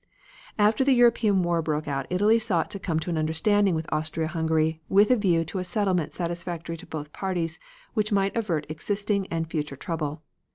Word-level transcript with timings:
"After 0.57 0.83
the 0.83 0.95
European 0.95 1.43
war 1.43 1.61
broke 1.61 1.87
out 1.87 2.07
Italy 2.09 2.39
sought 2.39 2.71
to 2.71 2.79
come 2.79 2.99
to 3.01 3.11
an 3.11 3.19
understanding 3.19 3.75
with 3.75 3.85
Austria 3.93 4.25
Hungary 4.25 4.81
with 4.89 5.11
a 5.11 5.15
view 5.15 5.45
to 5.45 5.59
a 5.59 5.63
settlement 5.63 6.11
satisfactory 6.11 6.75
to 6.77 6.87
both 6.87 7.13
parties 7.13 7.59
which 7.93 8.11
might 8.11 8.35
avert 8.35 8.65
existing 8.67 9.27
and 9.29 9.47
future 9.47 9.75
trouble. 9.77 10.23